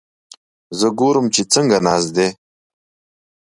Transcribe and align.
زه 0.79 0.87
ګورم 0.99 1.25
چې 1.33 1.41
څنګه 1.53 1.77
ناست 1.85 2.09
دي؟ 2.15 2.27